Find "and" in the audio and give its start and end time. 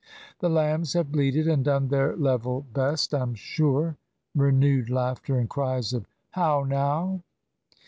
1.47-1.63, 5.37-5.47